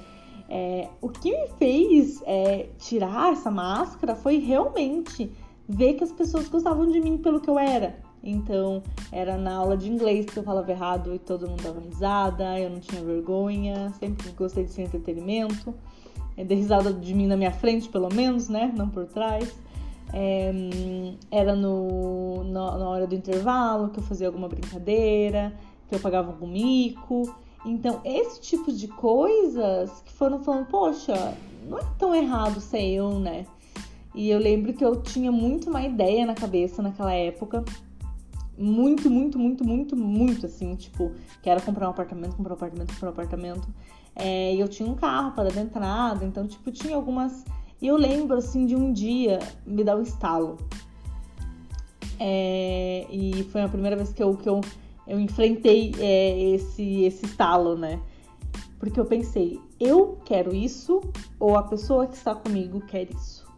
é, 0.49 0.89
o 1.03 1.09
que 1.11 1.31
me 1.31 1.49
fez 1.59 2.23
é, 2.25 2.69
tirar 2.79 3.33
essa 3.33 3.51
máscara 3.51 4.15
foi 4.15 4.39
realmente 4.39 5.31
ver 5.69 5.95
que 5.95 6.05
as 6.05 6.13
pessoas 6.13 6.49
gostavam 6.49 6.91
de 6.91 7.01
mim 7.01 7.19
pelo 7.19 7.41
que 7.41 7.51
eu 7.51 7.59
era. 7.59 7.99
Então, 8.23 8.83
era 9.13 9.37
na 9.37 9.55
aula 9.55 9.77
de 9.77 9.89
inglês 9.89 10.27
que 10.27 10.39
eu 10.39 10.43
falava 10.43 10.71
errado 10.71 11.15
e 11.15 11.19
todo 11.19 11.47
mundo 11.47 11.63
dava 11.63 11.81
risada, 11.81 12.59
eu 12.59 12.71
não 12.71 12.81
tinha 12.81 13.03
vergonha, 13.03 13.93
sempre 13.99 14.31
gostei 14.31 14.65
de 14.65 14.73
ser 14.73 14.83
entretenimento 14.83 15.75
é, 16.39 16.55
risada 16.55 16.93
de 16.93 17.13
mim 17.13 17.27
na 17.27 17.37
minha 17.37 17.51
frente, 17.51 17.89
pelo 17.89 18.09
menos, 18.15 18.49
né? 18.49 18.73
Não 18.77 18.89
por 18.89 19.07
trás. 19.07 19.53
É, 20.13 20.53
era 21.31 21.55
no, 21.55 22.45
no, 22.45 22.79
na 22.79 22.89
hora 22.89 23.07
do 23.07 23.15
intervalo 23.15 23.89
que 23.89 23.99
eu 23.99 24.03
fazia 24.03 24.29
alguma 24.29 24.49
brincadeira, 24.49 25.53
que 25.89 25.95
eu 25.95 26.01
pagava 26.01 26.29
algum 26.29 26.47
mico. 26.47 27.35
Então, 27.67 28.01
esse 28.05 28.41
tipo 28.41 28.73
de 28.73 28.87
coisas 28.87 30.01
que 30.05 30.13
foram 30.13 30.39
falando, 30.39 30.67
poxa, 30.67 31.35
não 31.69 31.79
é 31.79 31.83
tão 31.99 32.15
errado 32.15 32.61
ser 32.61 32.83
eu, 32.83 33.19
né? 33.19 33.45
E 34.15 34.31
eu 34.31 34.39
lembro 34.39 34.73
que 34.73 34.85
eu 34.85 35.03
tinha 35.03 35.31
muito 35.31 35.69
uma 35.69 35.83
ideia 35.83 36.25
na 36.25 36.35
cabeça 36.35 36.81
naquela 36.83 37.13
época. 37.13 37.65
Muito, 38.57 39.09
muito, 39.09 39.39
muito, 39.39 39.65
muito, 39.65 39.97
muito 39.97 40.47
assim, 40.47 40.75
tipo, 40.75 41.13
que 41.43 41.49
era 41.49 41.61
comprar 41.61 41.87
um 41.87 41.91
apartamento, 41.91 42.35
comprar 42.35 42.55
um 42.55 42.57
apartamento, 42.57 42.93
comprar 42.95 43.09
um 43.09 43.13
apartamento. 43.13 43.69
É, 44.19 44.55
eu 44.55 44.69
tinha 44.69 44.89
um 44.89 44.95
carro 44.95 45.33
para 45.33 45.49
dar 45.49 45.61
entrada, 45.61 46.25
então, 46.25 46.47
tipo, 46.47 46.71
tinha 46.71 46.97
algumas. 46.97 47.45
E 47.81 47.87
eu 47.87 47.97
lembro, 47.97 48.37
assim, 48.37 48.67
de 48.67 48.75
um 48.75 48.93
dia 48.93 49.39
me 49.65 49.85
dar 49.85 49.97
um 49.97 50.03
estalo. 50.03 50.59
É, 52.19 53.07
e 53.11 53.45
foi 53.53 53.63
a 53.63 53.69
primeira 53.69 53.97
vez 53.97 54.13
que 54.13 54.23
eu, 54.23 54.37
que 54.37 54.49
eu, 54.49 54.61
eu 55.07 55.21
enfrentei 55.21 55.95
é, 56.01 56.41
esse, 56.55 57.05
esse 57.05 57.27
estalo, 57.27 57.77
né? 57.77 58.01
Porque 58.79 58.99
eu 58.99 59.05
pensei, 59.05 59.61
eu 59.79 60.19
quero 60.25 60.55
isso 60.55 61.01
ou 61.39 61.57
a 61.57 61.63
pessoa 61.63 62.07
que 62.07 62.17
está 62.17 62.35
comigo 62.35 62.81
quer 62.81 63.09
isso? 63.11 63.49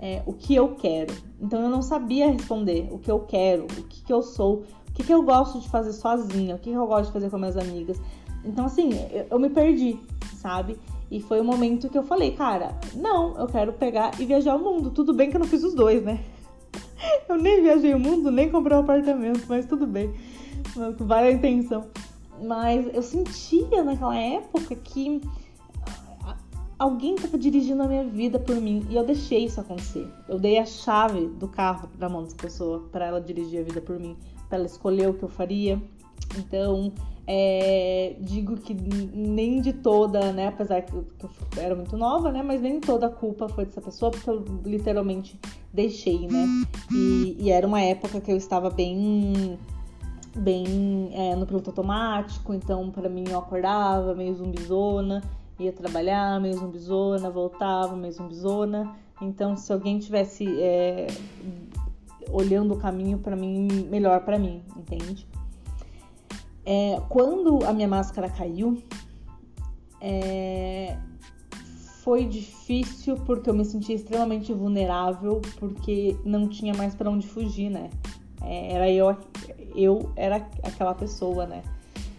é, 0.00 0.22
o 0.24 0.32
que 0.32 0.54
eu 0.54 0.74
quero. 0.74 1.14
Então 1.40 1.60
eu 1.60 1.68
não 1.68 1.82
sabia 1.82 2.30
responder 2.30 2.88
o 2.90 2.98
que 2.98 3.10
eu 3.10 3.20
quero, 3.20 3.64
o 3.64 3.84
que, 3.84 4.02
que 4.02 4.12
eu 4.12 4.22
sou, 4.22 4.64
o 4.88 4.92
que, 4.94 5.04
que 5.04 5.12
eu 5.12 5.22
gosto 5.22 5.60
de 5.60 5.68
fazer 5.68 5.92
sozinha, 5.92 6.56
o 6.56 6.58
que, 6.58 6.70
que 6.70 6.76
eu 6.76 6.86
gosto 6.86 7.08
de 7.08 7.12
fazer 7.12 7.30
com 7.30 7.36
minhas 7.36 7.56
amigas. 7.56 8.00
Então, 8.44 8.66
assim, 8.66 8.90
eu, 9.12 9.26
eu 9.30 9.38
me 9.38 9.50
perdi, 9.50 9.98
sabe? 10.36 10.78
E 11.10 11.20
foi 11.20 11.40
o 11.40 11.44
momento 11.44 11.88
que 11.88 11.98
eu 11.98 12.04
falei, 12.04 12.32
cara, 12.32 12.78
não, 12.94 13.36
eu 13.38 13.46
quero 13.46 13.72
pegar 13.72 14.12
e 14.20 14.24
viajar 14.24 14.54
o 14.54 14.58
mundo. 14.58 14.90
Tudo 14.90 15.12
bem 15.12 15.28
que 15.28 15.36
eu 15.36 15.40
não 15.40 15.46
fiz 15.46 15.64
os 15.64 15.74
dois, 15.74 16.02
né? 16.04 16.20
Eu 17.28 17.36
nem 17.36 17.62
viajei 17.62 17.94
o 17.94 17.98
mundo, 17.98 18.30
nem 18.30 18.50
comprei 18.50 18.76
um 18.76 18.80
apartamento, 18.80 19.46
mas 19.48 19.64
tudo 19.64 19.86
bem. 19.86 20.12
Vale 20.98 21.28
a 21.28 21.32
intenção. 21.32 21.86
Mas 22.42 22.86
eu 22.94 23.02
sentia 23.02 23.82
naquela 23.82 24.16
época 24.16 24.74
que 24.74 25.20
alguém 26.78 27.14
estava 27.14 27.36
dirigindo 27.36 27.82
a 27.82 27.86
minha 27.86 28.04
vida 28.04 28.38
por 28.38 28.56
mim 28.56 28.86
e 28.88 28.96
eu 28.96 29.04
deixei 29.04 29.44
isso 29.44 29.60
acontecer. 29.60 30.08
Eu 30.26 30.38
dei 30.38 30.58
a 30.58 30.64
chave 30.64 31.26
do 31.26 31.46
carro 31.46 31.90
na 31.98 32.08
mão 32.08 32.22
dessa 32.22 32.36
pessoa 32.36 32.88
para 32.90 33.06
ela 33.06 33.20
dirigir 33.20 33.60
a 33.60 33.62
vida 33.62 33.80
por 33.82 33.98
mim, 33.98 34.16
para 34.48 34.58
ela 34.58 34.66
escolher 34.66 35.08
o 35.08 35.14
que 35.14 35.22
eu 35.22 35.28
faria. 35.28 35.80
Então, 36.36 36.92
é, 37.32 38.16
digo 38.18 38.56
que 38.56 38.74
nem 38.74 39.60
de 39.60 39.72
toda, 39.72 40.32
né, 40.32 40.48
apesar 40.48 40.82
que 40.82 40.92
eu, 40.92 41.06
que 41.16 41.24
eu, 41.24 41.30
era 41.62 41.76
muito 41.76 41.96
nova, 41.96 42.32
né, 42.32 42.42
mas 42.42 42.60
nem 42.60 42.80
toda 42.80 43.06
a 43.06 43.10
culpa 43.10 43.48
foi 43.48 43.66
dessa 43.66 43.80
pessoa, 43.80 44.10
porque 44.10 44.28
eu 44.28 44.44
literalmente 44.64 45.38
deixei, 45.72 46.26
né, 46.26 46.46
e, 46.92 47.36
e 47.38 47.50
era 47.50 47.64
uma 47.64 47.80
época 47.80 48.20
que 48.20 48.32
eu 48.32 48.36
estava 48.36 48.68
bem, 48.68 49.56
bem 50.36 51.10
é, 51.12 51.36
no 51.36 51.46
piloto 51.46 51.70
automático, 51.70 52.52
então 52.52 52.90
para 52.90 53.08
mim 53.08 53.24
eu 53.28 53.38
acordava 53.38 54.12
meio 54.12 54.34
zumbizona, 54.34 55.22
ia 55.56 55.72
trabalhar 55.72 56.40
meio 56.40 56.56
zumbizona, 56.56 57.30
voltava 57.30 57.94
meio 57.94 58.12
zumbizona, 58.12 58.92
então 59.22 59.56
se 59.56 59.72
alguém 59.72 60.00
tivesse 60.00 60.48
é, 60.60 61.06
olhando 62.32 62.74
o 62.74 62.76
caminho 62.76 63.18
para 63.18 63.36
mim, 63.36 63.68
melhor 63.88 64.24
para 64.24 64.36
mim, 64.36 64.62
entende? 64.76 65.28
É, 66.72 67.02
quando 67.08 67.66
a 67.66 67.72
minha 67.72 67.88
máscara 67.88 68.28
caiu, 68.28 68.80
é, 70.00 70.96
foi 72.00 72.24
difícil 72.24 73.16
porque 73.26 73.50
eu 73.50 73.54
me 73.54 73.64
sentia 73.64 73.96
extremamente 73.96 74.52
vulnerável, 74.52 75.42
porque 75.58 76.16
não 76.24 76.48
tinha 76.48 76.72
mais 76.72 76.94
para 76.94 77.10
onde 77.10 77.26
fugir, 77.26 77.70
né? 77.70 77.90
É, 78.40 78.72
era 78.72 78.88
eu, 78.88 79.16
eu 79.74 80.12
era 80.14 80.36
aquela 80.62 80.94
pessoa, 80.94 81.44
né? 81.44 81.64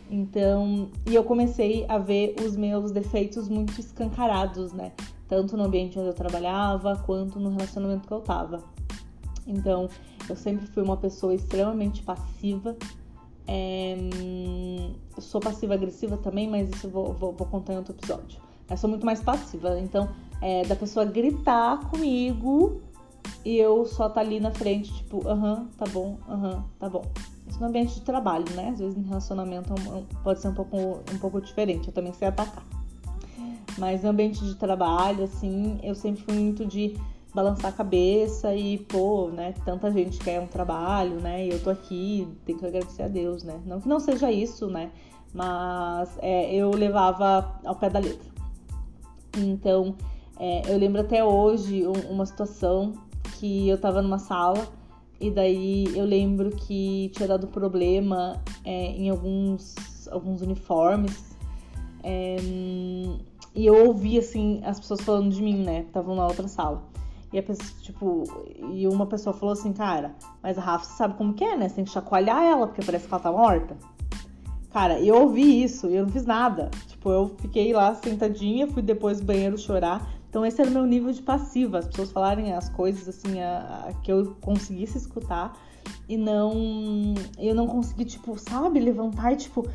Então, 0.10 0.90
e 1.10 1.16
eu 1.16 1.24
comecei 1.24 1.86
a 1.88 1.98
ver 1.98 2.36
os 2.46 2.58
meus 2.58 2.92
defeitos 2.92 3.48
muito 3.48 3.80
escancarados, 3.80 4.74
né? 4.74 4.92
Tanto 5.30 5.56
no 5.56 5.64
ambiente 5.64 5.98
onde 5.98 6.10
eu 6.10 6.14
trabalhava, 6.14 7.02
quanto 7.06 7.40
no 7.40 7.52
relacionamento 7.52 8.06
que 8.06 8.14
eu 8.14 8.20
tava. 8.20 8.62
Então, 9.48 9.88
eu 10.28 10.36
sempre 10.36 10.68
fui 10.68 10.84
uma 10.84 10.98
pessoa 10.98 11.34
extremamente 11.34 12.04
passiva, 12.04 12.76
é, 13.48 13.98
sou 15.20 15.42
passiva-agressiva 15.42 16.18
também, 16.18 16.50
mas 16.50 16.70
isso 16.70 16.88
eu 16.88 16.92
vou, 16.92 17.14
vou, 17.14 17.34
vou, 17.34 17.48
contar 17.48 17.74
em 17.74 17.78
outro 17.78 17.94
episódio. 17.94 18.40
Eu 18.70 18.78
sou 18.78 18.90
muito 18.90 19.06
mais 19.06 19.22
passiva, 19.22 19.80
então 19.80 20.10
é, 20.42 20.64
da 20.64 20.76
pessoa 20.76 21.06
gritar 21.06 21.90
comigo 21.90 22.82
e 23.44 23.58
eu 23.58 23.86
só 23.86 24.08
tá 24.10 24.22
ali 24.22 24.40
na 24.40 24.52
frente, 24.52 24.94
tipo, 24.94 25.28
aham, 25.28 25.68
tá 25.78 25.86
bom, 25.92 26.18
aham, 26.30 26.64
tá 26.80 26.90
bom. 26.90 27.04
Isso 27.48 27.60
no 27.60 27.68
ambiente 27.68 27.96
de 27.96 28.02
trabalho, 28.02 28.46
né? 28.56 28.70
Às 28.70 28.80
vezes 28.80 28.98
em 28.98 29.04
relacionamento 29.04 29.74
é 29.74 30.04
pode 30.24 30.40
ser 30.40 30.48
um 30.48 30.54
pouco, 30.54 30.78
um 31.14 31.18
pouco 31.20 31.42
diferente, 31.42 31.88
eu 31.88 31.94
também 31.94 32.14
sei 32.14 32.28
atacar. 32.28 32.66
Mas 33.78 34.04
no 34.04 34.10
ambiente 34.10 34.44
de 34.44 34.56
trabalho, 34.56 35.24
assim, 35.24 35.80
eu 35.84 35.96
sempre 35.96 36.24
fui 36.24 36.36
muito 36.36 36.66
de 36.66 36.96
balançar 37.34 37.72
a 37.72 37.74
cabeça 37.74 38.54
e, 38.56 38.78
pô, 38.78 39.30
né, 39.30 39.54
tanta 39.64 39.92
gente 39.92 40.20
quer 40.20 40.40
um 40.42 40.48
trabalho, 40.48 41.16
né, 41.22 41.46
e 41.46 41.50
eu 41.50 41.64
tô 41.64 41.70
aqui, 41.70 42.28
tenho 42.46 42.60
que 42.60 42.66
agradecer 42.66 43.04
a 43.04 43.08
Deus, 43.08 43.44
né. 43.44 43.62
Não 43.66 43.80
que 43.80 43.88
não 43.88 44.00
seja 44.00 44.32
isso, 44.32 44.68
né, 44.68 44.92
mas 45.34 46.10
é, 46.20 46.54
eu 46.54 46.72
levava 46.72 47.60
ao 47.64 47.76
pé 47.76 47.90
da 47.90 48.00
letra. 48.00 48.32
Então, 49.38 49.96
é, 50.38 50.74
eu 50.74 50.78
lembro 50.78 51.02
até 51.02 51.24
hoje 51.24 51.86
uma 52.10 52.26
situação 52.26 52.94
que 53.40 53.70
eu 53.70 53.78
tava 53.78 54.02
numa 54.02 54.20
sala 54.20 54.68
e 55.20 55.30
daí 55.30 55.86
eu 55.96 56.04
lembro 56.04 56.50
que 56.52 57.12
tinha 57.14 57.28
dado 57.28 57.48
problema 57.48 58.42
é, 58.66 58.88
em 58.88 59.10
alguns, 59.10 59.76
alguns 60.10 60.42
uniformes. 60.42 61.38
É, 62.04 62.38
e 63.54 63.66
eu 63.66 63.88
ouvi, 63.88 64.18
assim, 64.18 64.62
as 64.64 64.80
pessoas 64.80 65.02
falando 65.02 65.30
de 65.30 65.42
mim, 65.42 65.64
né? 65.64 65.82
Estavam 65.82 66.16
na 66.16 66.26
outra 66.26 66.48
sala. 66.48 66.91
E 67.34 67.40
a 67.40 67.44
pessoa, 67.44 67.70
tipo, 67.82 68.24
e 68.74 68.88
uma 68.88 69.06
pessoa 69.06 69.34
falou 69.34 69.54
assim, 69.54 69.72
cara, 69.72 70.14
mas 70.44 70.58
a 70.58 70.62
Rafa, 70.62 70.86
sabe 70.86 71.14
como 71.16 71.34
que 71.34 71.44
é, 71.44 71.56
né? 71.56 71.70
Você 71.70 71.76
tem 71.76 71.86
que 71.86 71.92
chacoalhar 71.92 72.44
ela, 72.44 72.68
porque 72.68 72.84
parece 72.84 73.08
que 73.08 73.14
ela 73.14 73.24
tá 73.24 73.32
morta. 73.32 73.78
Cara, 74.72 75.00
eu 75.00 75.16
ouvi 75.16 75.64
isso 75.64 75.88
e 75.90 75.96
eu 75.96 76.06
não 76.06 76.12
fiz 76.12 76.26
nada. 76.26 76.70
Tipo, 76.88 77.10
eu 77.10 77.36
fiquei 77.40 77.74
lá 77.74 77.94
sentadinha, 77.96 78.68
fui 78.68 78.82
depois 78.82 79.20
do 79.20 79.26
banheiro 79.26 79.58
chorar. 79.58 80.10
Então 80.30 80.46
esse 80.46 80.62
era 80.62 80.70
o 80.70 80.74
meu 80.74 80.86
nível 80.86 81.12
de 81.12 81.22
passiva, 81.22 81.80
as 81.80 81.88
pessoas 81.88 82.12
falarem 82.12 82.54
as 82.54 82.70
coisas 82.70 83.08
assim, 83.08 83.42
a, 83.42 83.88
a, 83.88 83.94
que 84.02 84.12
eu 84.12 84.36
conseguisse 84.40 84.98
escutar 84.98 85.58
e 86.08 86.16
não. 86.16 87.14
Eu 87.38 87.54
não 87.54 87.68
consegui, 87.68 88.06
tipo, 88.06 88.38
sabe, 88.38 88.80
levantar 88.80 89.34
e 89.34 89.36
tipo, 89.38 89.68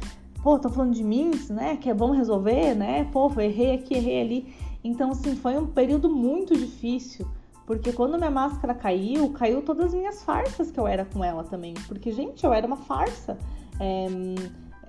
pô, 0.42 0.58
tô 0.58 0.70
falando 0.70 0.94
de 0.94 1.04
mim, 1.04 1.30
né? 1.50 1.76
Que 1.76 1.90
é 1.90 1.94
bom 1.94 2.10
resolver, 2.10 2.74
né? 2.74 3.04
Pô, 3.12 3.30
errei 3.38 3.74
aqui, 3.74 3.94
errei 3.94 4.20
ali. 4.22 4.54
Então, 4.82 5.10
assim, 5.10 5.34
foi 5.36 5.58
um 5.58 5.66
período 5.66 6.08
muito 6.08 6.56
difícil 6.56 7.26
porque 7.66 7.92
quando 7.92 8.16
minha 8.16 8.30
máscara 8.30 8.72
caiu, 8.72 9.30
caiu 9.30 9.60
todas 9.60 9.86
as 9.86 9.94
minhas 9.94 10.22
farsas 10.22 10.70
que 10.70 10.78
eu 10.78 10.86
era 10.86 11.04
com 11.04 11.22
ela 11.24 11.42
também. 11.42 11.74
Porque, 11.88 12.12
gente, 12.12 12.44
eu 12.44 12.52
era 12.52 12.66
uma 12.66 12.76
farsa. 12.76 13.36
É... 13.80 14.06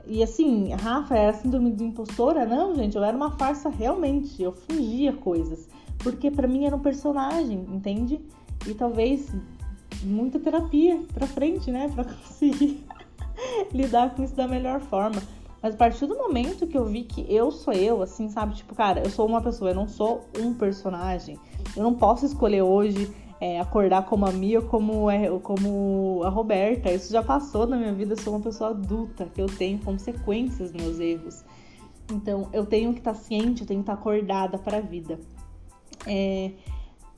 E 0.05 0.23
assim, 0.23 0.71
Rafa, 0.73 1.15
era 1.15 1.33
síndrome 1.33 1.71
de 1.71 1.83
impostora? 1.83 2.45
Não, 2.45 2.73
gente, 2.75 2.95
eu 2.95 3.03
era 3.03 3.17
uma 3.17 3.31
farsa 3.31 3.67
realmente. 3.67 4.41
Eu 4.41 4.53
fingia 4.53 5.11
coisas. 5.11 5.67
Porque 5.97 6.29
para 6.29 6.47
mim 6.47 6.65
era 6.65 6.75
um 6.75 6.79
personagem, 6.79 7.65
entende? 7.73 8.21
E 8.65 8.73
talvez 8.73 9.29
muita 10.03 10.39
terapia 10.39 11.01
pra 11.13 11.25
frente, 11.25 11.71
né? 11.71 11.91
Pra 11.93 12.05
conseguir 12.05 12.85
lidar 13.73 14.15
com 14.15 14.23
isso 14.23 14.35
da 14.35 14.47
melhor 14.47 14.79
forma. 14.81 15.21
Mas 15.61 15.73
a 15.73 15.77
partir 15.77 16.05
do 16.05 16.15
momento 16.15 16.67
que 16.67 16.77
eu 16.77 16.85
vi 16.85 17.03
que 17.03 17.25
eu 17.33 17.51
sou 17.51 17.73
eu, 17.73 18.01
assim, 18.01 18.29
sabe? 18.29 18.55
Tipo, 18.55 18.75
cara, 18.75 19.01
eu 19.01 19.09
sou 19.09 19.25
uma 19.25 19.41
pessoa, 19.41 19.71
eu 19.71 19.75
não 19.75 19.87
sou 19.87 20.25
um 20.37 20.53
personagem. 20.53 21.39
Eu 21.75 21.83
não 21.83 21.93
posso 21.93 22.25
escolher 22.25 22.61
hoje 22.61 23.11
é, 23.39 23.59
acordar 23.59 24.05
como 24.05 24.25
a 24.25 24.31
Mia 24.31 24.59
ou 24.59 24.65
como, 24.65 25.09
é, 25.09 25.29
como 25.39 26.21
a 26.23 26.29
Roberta. 26.29 26.91
Isso 26.91 27.11
já 27.11 27.23
passou 27.23 27.65
na 27.65 27.77
minha 27.77 27.93
vida, 27.93 28.13
eu 28.13 28.21
sou 28.21 28.33
uma 28.33 28.41
pessoa 28.41 28.71
adulta, 28.71 29.25
que 29.33 29.41
eu 29.41 29.47
tenho 29.47 29.79
consequências 29.79 30.71
nos 30.71 30.83
meus 30.83 30.99
erros. 30.99 31.43
Então, 32.11 32.47
eu 32.53 32.65
tenho 32.65 32.93
que 32.93 32.99
estar 32.99 33.13
tá 33.13 33.19
ciente, 33.19 33.61
eu 33.61 33.67
tenho 33.67 33.81
que 33.81 33.83
estar 33.83 33.95
tá 33.95 33.99
acordada 33.99 34.57
para 34.57 34.77
a 34.77 34.81
vida. 34.81 35.19
É, 36.05 36.51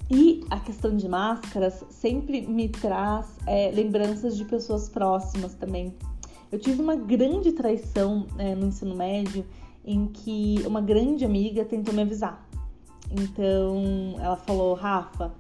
e 0.10 0.44
a 0.50 0.60
questão 0.60 0.96
de 0.98 1.08
máscaras 1.08 1.86
sempre 1.90 2.42
me 2.42 2.68
traz 2.68 3.28
é, 3.46 3.70
lembranças 3.72 4.36
de 4.36 4.44
pessoas 4.46 4.90
próximas 4.90 5.54
também. 5.54 5.94
Eu 6.52 6.58
tive 6.58 6.82
uma 6.82 6.96
grande 6.96 7.52
traição 7.52 8.26
é, 8.38 8.56
no 8.56 8.68
ensino 8.68 8.96
médio 8.96 9.46
em 9.86 10.08
que 10.08 10.64
uma 10.66 10.82
grande 10.82 11.24
amiga 11.24 11.64
tentou 11.64 11.94
me 11.94 12.02
avisar. 12.02 12.48
Então 13.12 14.16
ela 14.20 14.36
falou: 14.36 14.74
Rafa, 14.74 15.32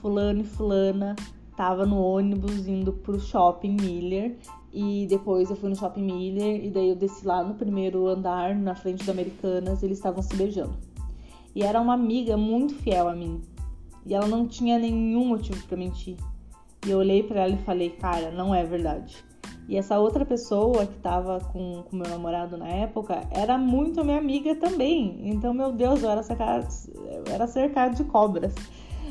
Fulano 0.00 0.40
e 0.40 0.44
Fulana 0.44 1.16
tava 1.56 1.84
no 1.84 2.00
ônibus 2.00 2.66
indo 2.66 2.92
pro 2.92 3.18
shopping 3.18 3.76
Miller 3.80 4.36
e 4.72 5.06
depois 5.08 5.50
eu 5.50 5.56
fui 5.56 5.68
no 5.68 5.76
shopping 5.76 6.02
Miller 6.02 6.64
e 6.64 6.70
daí 6.70 6.90
eu 6.90 6.96
desci 6.96 7.26
lá 7.26 7.42
no 7.42 7.54
primeiro 7.54 8.06
andar, 8.06 8.54
na 8.54 8.74
frente 8.74 9.04
da 9.04 9.12
Americanas, 9.12 9.82
eles 9.82 9.98
estavam 9.98 10.22
se 10.22 10.34
beijando. 10.36 10.76
E 11.54 11.62
era 11.62 11.80
uma 11.80 11.94
amiga 11.94 12.36
muito 12.36 12.74
fiel 12.74 13.08
a 13.08 13.14
mim. 13.14 13.40
E 14.06 14.14
ela 14.14 14.26
não 14.26 14.46
tinha 14.46 14.78
nenhum 14.78 15.24
motivo 15.24 15.60
para 15.66 15.76
mentir. 15.76 16.16
E 16.86 16.90
eu 16.90 16.98
olhei 16.98 17.22
para 17.22 17.40
ela 17.40 17.54
e 17.54 17.58
falei: 17.58 17.90
"Cara, 17.90 18.30
não 18.30 18.54
é 18.54 18.64
verdade". 18.64 19.27
E 19.68 19.76
essa 19.76 19.98
outra 19.98 20.24
pessoa 20.24 20.86
que 20.86 20.98
tava 21.00 21.40
com 21.52 21.84
o 21.92 21.96
meu 21.96 22.08
namorado 22.08 22.56
na 22.56 22.66
época 22.66 23.22
era 23.30 23.58
muito 23.58 24.02
minha 24.02 24.16
amiga 24.16 24.54
também. 24.54 25.28
Então, 25.28 25.52
meu 25.52 25.70
Deus, 25.72 26.02
eu 26.02 26.10
era 26.10 26.22
cercado, 26.22 26.66
eu 26.96 27.24
era 27.30 27.46
cercado 27.46 27.94
de 27.94 28.04
cobras. 28.04 28.54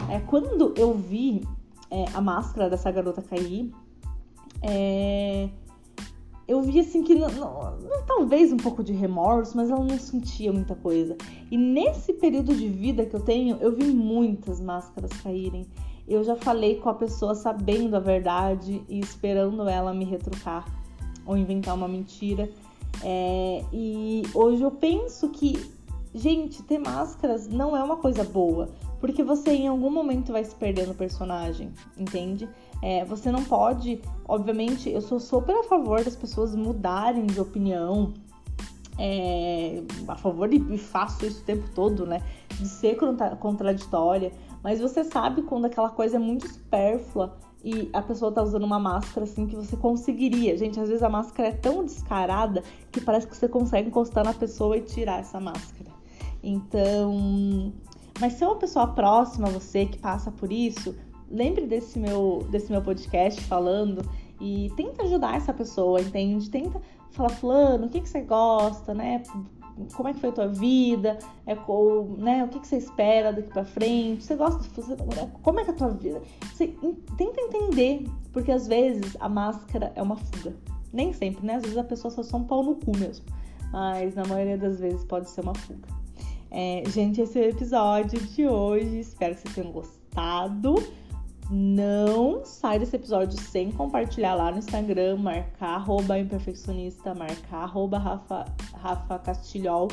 É, 0.10 0.20
quando 0.20 0.74
eu 0.76 0.96
vi 0.96 1.48
é, 1.92 2.06
a 2.14 2.20
máscara 2.20 2.72
dessa 2.72 2.90
garota 2.90 3.22
cair, 3.22 3.72
é, 4.64 5.48
eu 6.48 6.62
vi 6.62 6.80
assim 6.80 7.04
que 7.04 7.14
não, 7.14 7.30
não, 7.30 7.78
talvez 8.08 8.52
um 8.52 8.58
pouco 8.58 8.84
de 8.84 8.94
remorso, 8.94 9.56
mas 9.56 9.70
ela 9.70 9.84
não 9.84 10.00
sentia 10.00 10.52
muita 10.52 10.74
coisa. 10.76 11.16
E 11.52 11.58
nesse 11.58 12.14
período 12.14 12.56
de 12.56 12.68
vida 12.68 13.06
que 13.06 13.16
eu 13.16 13.20
tenho, 13.20 13.58
eu 13.58 13.76
vi 13.76 13.86
muitas 13.86 14.60
máscaras 14.60 15.12
caírem. 15.22 15.68
Eu 16.08 16.24
já 16.24 16.36
falei 16.36 16.78
com 16.78 16.90
a 16.90 16.94
pessoa 16.94 17.36
sabendo 17.36 17.96
a 17.96 18.00
verdade 18.00 18.82
e 18.88 19.00
esperando 19.00 19.68
ela 19.68 19.94
me 19.94 20.06
retrucar 20.06 20.66
ou 21.26 21.36
inventar 21.36 21.76
uma 21.76 21.88
mentira. 21.88 22.50
É, 23.04 23.64
e 23.74 24.24
hoje 24.34 24.62
eu 24.62 24.72
penso 24.72 25.30
que, 25.30 25.70
gente, 26.16 26.64
ter 26.64 26.80
máscaras 26.80 27.48
não 27.48 27.76
é 27.76 27.84
uma 27.84 27.98
coisa 27.98 28.24
boa. 28.24 28.70
Porque 29.00 29.24
você 29.24 29.52
em 29.52 29.68
algum 29.68 29.92
momento 29.92 30.32
vai 30.32 30.44
se 30.44 30.56
perder 30.56 30.88
no 30.88 30.96
personagem, 30.96 31.72
entende? 31.98 32.50
É, 32.82 33.06
você 33.06 33.32
não 33.32 33.44
pode, 33.44 34.02
obviamente, 34.28 34.90
eu 34.90 35.02
sou 35.02 35.20
super 35.20 35.56
a 35.56 35.64
favor 35.64 36.04
das 36.04 36.16
pessoas 36.16 36.56
mudarem 36.56 37.26
de 37.28 37.40
opinião, 37.40 38.14
é, 38.98 39.84
a 40.08 40.16
favor 40.16 40.52
e 40.52 40.78
faço 40.78 41.26
isso 41.26 41.42
o 41.42 41.46
tempo 41.46 41.70
todo, 41.76 42.06
né? 42.06 42.24
De 42.50 42.68
ser 42.68 42.98
contraditória, 43.40 44.32
mas 44.68 44.82
você 44.82 45.02
sabe 45.02 45.44
quando 45.44 45.64
aquela 45.64 45.90
coisa 45.90 46.18
é 46.18 46.20
muito 46.20 46.46
supérflua 46.46 47.38
e 47.64 47.90
a 47.94 48.02
pessoa 48.02 48.34
tá 48.34 48.44
usando 48.44 48.66
uma 48.66 48.78
máscara 48.78 49.24
assim 49.24 49.48
que 49.48 49.56
você 49.56 49.78
conseguiria. 49.78 50.58
Gente, 50.58 50.78
às 50.78 50.90
vezes 50.90 51.02
a 51.02 51.08
máscara 51.08 51.48
é 51.48 51.52
tão 51.54 51.86
descarada 51.86 52.62
que 52.92 53.00
parece 53.00 53.26
que 53.26 53.38
você 53.38 53.48
consegue 53.48 53.88
encostar 53.88 54.26
na 54.26 54.34
pessoa 54.34 54.76
e 54.76 54.82
tirar 54.82 55.22
essa 55.22 55.40
máscara. 55.40 55.90
Então, 56.44 57.72
mas 58.20 58.34
se 58.34 58.44
é 58.44 58.48
uma 58.48 58.58
pessoa 58.58 58.88
próxima 58.88 59.48
a 59.48 59.52
você 59.52 59.86
que 59.86 60.00
passa 60.00 60.32
por 60.32 60.52
isso, 60.52 60.94
lembre 61.32 61.66
desse 61.66 61.98
meu, 61.98 62.46
desse 62.52 62.70
meu 62.70 62.82
podcast 62.82 63.40
falando 63.46 64.02
e 64.42 64.70
tenta 64.76 65.04
ajudar 65.04 65.38
essa 65.38 65.54
pessoa, 65.54 66.02
entende? 66.02 66.50
Tenta 66.50 66.82
falar, 67.12 67.30
fulano, 67.30 67.86
o 67.86 67.90
que, 67.90 68.02
que 68.02 68.10
você 68.10 68.20
gosta, 68.20 68.94
né? 68.94 69.24
Como 69.96 70.10
é 70.10 70.14
que 70.14 70.20
foi 70.20 70.30
a 70.30 70.32
tua 70.32 70.48
vida? 70.48 71.18
É, 71.46 71.58
ou, 71.68 72.18
né, 72.18 72.44
o 72.44 72.48
que, 72.48 72.60
que 72.60 72.68
você 72.68 72.78
espera 72.78 73.32
daqui 73.32 73.50
para 73.50 73.66
frente? 73.66 74.24
Você 74.24 74.36
gosta 74.36 74.64
você, 74.82 74.96
Como 75.42 75.60
é 75.60 75.64
que 75.64 75.70
é 75.70 75.74
a 75.74 75.78
tua 75.78 75.90
vida? 75.90 76.22
Você 76.54 76.68
tenta 77.18 77.42
entender, 77.42 78.06
porque 78.34 78.52
às 78.52 78.68
vezes 78.68 79.16
a 79.20 79.30
máscara 79.30 79.92
é 79.96 80.02
uma 80.02 80.16
fuga. 80.16 80.56
Nem 80.92 81.14
sempre, 81.14 81.46
né? 81.46 81.56
Às 81.56 81.64
vezes 81.64 81.78
a 81.78 81.84
pessoa 81.84 82.12
só 82.12 82.24
só 82.24 82.38
um 82.38 82.44
pau 82.44 82.64
no 82.64 82.76
cu 82.76 82.98
mesmo. 82.98 83.26
Mas 83.72 84.16
na 84.16 84.26
maioria 84.26 84.58
das 84.58 84.80
vezes 84.80 85.04
pode 85.04 85.30
ser 85.30 85.42
uma 85.42 85.54
fuga. 85.54 85.88
É, 86.50 86.84
gente, 86.88 87.22
esse 87.22 87.40
é 87.40 87.48
o 87.48 87.50
episódio 87.50 88.20
de 88.20 88.48
hoje. 88.48 89.00
Espero 89.00 89.36
que 89.36 89.42
vocês 89.42 89.56
tenham 89.56 89.72
gostado. 89.72 90.76
Não 91.50 92.44
sai 92.44 92.78
desse 92.78 92.96
episódio 92.96 93.40
sem 93.40 93.72
compartilhar 93.72 94.36
lá 94.36 94.52
no 94.52 94.58
Instagram, 94.58 95.18
marcar 95.18 95.76
arroba 95.76 96.20
imperfeccionista, 96.20 97.16
marcar 97.16 97.64
arroba 97.64 97.98
Rafa, 97.98 98.46
Rafa 98.74 99.20
Castilhol. 99.20 99.88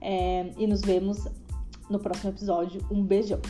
É, 0.00 0.52
e 0.56 0.66
nos 0.66 0.82
vemos 0.82 1.26
no 1.88 1.98
próximo 1.98 2.30
episódio. 2.30 2.80
Um 2.90 3.02
beijão! 3.02 3.40